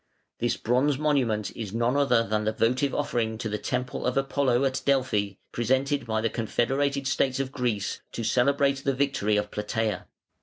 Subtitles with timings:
[0.39, 4.63] This bronze monument is none other than the votive offering to the temple of Apollo
[4.65, 10.05] at Delphi, presented by the confederated states of Greece, to celebrate the victory of Platæa.